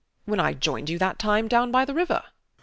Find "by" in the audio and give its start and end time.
1.71-1.85